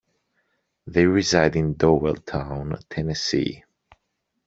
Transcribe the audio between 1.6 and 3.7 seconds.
Dowelltown, Tennessee.